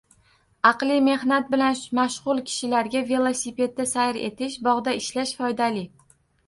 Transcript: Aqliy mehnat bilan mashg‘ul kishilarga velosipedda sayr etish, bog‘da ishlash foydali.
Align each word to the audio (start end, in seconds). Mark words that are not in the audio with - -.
Aqliy 0.69 1.01
mehnat 1.07 1.51
bilan 1.51 1.77
mashg‘ul 1.99 2.41
kishilarga 2.49 3.05
velosipedda 3.13 3.87
sayr 3.95 4.21
etish, 4.31 4.61
bog‘da 4.71 5.01
ishlash 5.05 5.41
foydali. 5.45 5.89